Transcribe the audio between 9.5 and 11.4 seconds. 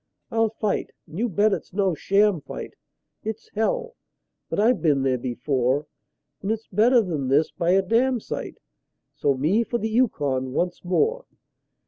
for the Yukon once more.